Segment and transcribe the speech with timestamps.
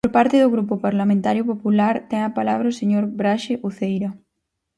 [0.05, 4.09] Por parte do Grupo Parlamentario Popular, ten a palabra o señor Braxe Uceira.